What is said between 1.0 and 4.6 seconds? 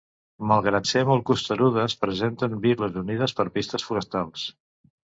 molt costerudes presenten viles unides per pistes forestals.